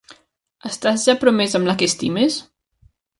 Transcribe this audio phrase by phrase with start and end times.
[0.69, 2.39] Estàs ja promès amb la que estimes?